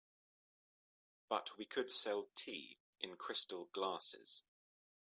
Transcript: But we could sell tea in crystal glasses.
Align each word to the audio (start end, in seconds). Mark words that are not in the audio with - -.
But 1.29 1.55
we 1.59 1.65
could 1.67 1.91
sell 1.91 2.31
tea 2.33 2.79
in 3.01 3.17
crystal 3.17 3.65
glasses. 3.65 4.41